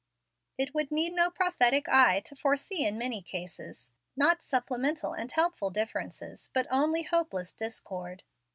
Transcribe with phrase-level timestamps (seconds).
[0.57, 5.69] It would need no prophetic eye to foresee in many cases, not supplemental and helpful
[5.69, 8.23] differences, but only hopeless discord.